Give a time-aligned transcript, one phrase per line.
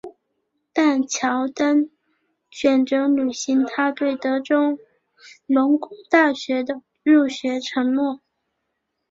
[0.73, 1.91] 但乔丹
[2.49, 4.79] 选择履行他对德州
[5.45, 8.19] 农工大学的入学承诺。